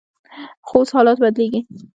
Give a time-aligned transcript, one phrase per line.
[0.67, 1.59] خو اوس حالات بدلیږي.